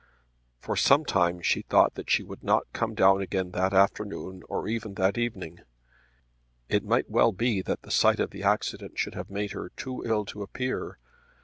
[0.59, 4.67] For some time she thought that she would not come down again that afternoon or
[4.67, 5.59] even that evening.
[6.69, 10.01] It might well be that the sight of the accident should have made her too
[10.03, 10.97] ill to appear.